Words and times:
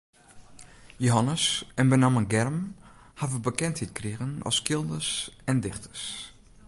Jehannes 0.97 1.43
en 1.81 1.89
benammen 1.91 2.25
Germ 2.33 2.59
hawwe 3.19 3.39
bekendheid 3.49 3.91
krigen 3.99 4.31
as 4.49 4.55
skilders 4.61 5.11
en 5.51 5.59
dichters. 5.67 6.05